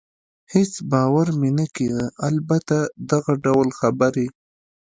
هېڅ 0.53 0.71
باور 0.91 1.27
مې 1.39 1.49
نه 1.57 1.65
کېده، 1.75 2.05
البته 2.27 2.75
دغه 3.11 3.33
ډول 3.45 3.67
خبرې. 3.79 4.27